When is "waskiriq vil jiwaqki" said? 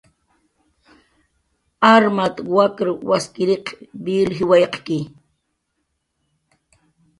3.09-4.99